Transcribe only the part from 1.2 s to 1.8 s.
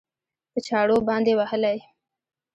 وهلى؟